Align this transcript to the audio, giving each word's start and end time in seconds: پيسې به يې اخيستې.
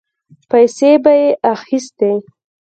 پيسې 0.49 0.91
به 1.03 1.11
يې 1.19 1.27
اخيستې. 1.53 2.11